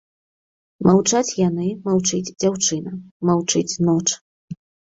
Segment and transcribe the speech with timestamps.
[0.89, 2.91] Маўчаць яны, маўчыць дзяўчына,
[3.33, 4.05] маўчыць ноч.